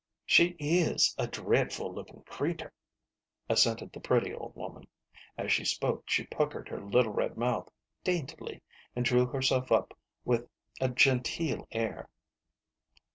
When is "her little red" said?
6.69-7.37